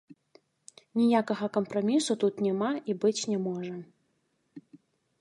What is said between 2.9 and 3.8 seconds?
і быць не можа.